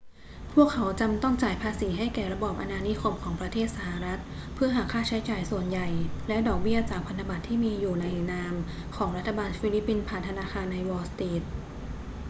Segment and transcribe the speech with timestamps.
[0.53, 4.19] พวกเขาจำต้องจ่ายภาษีให้แก่ระบอบอาณานิคมของประเทศสหรัฐ
[4.55, 5.87] เพื่อหักค่าใช้จ่ายส่วนใหญ่
[6.27, 8.55] และดอกเบี้ยจากพันธบัตรที่อยู่ในนาม
[8.95, 11.43] ของรัฐบาลฟิลิปปินส์ผ่านธนาคารในวอลล์สตรีท